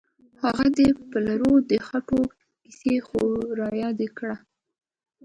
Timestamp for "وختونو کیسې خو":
1.83-3.21